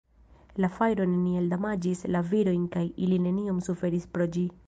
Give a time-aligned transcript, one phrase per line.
[0.63, 4.49] La fajro neniel damaĝis la virojn kaj ili neniom suferis pro ĝi.